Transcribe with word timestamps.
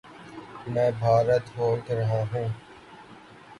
میں 0.67 0.89
بھارت 0.99 1.57
ہوٹ 1.57 1.91
رہا 1.91 2.23
ہوں 2.33 2.47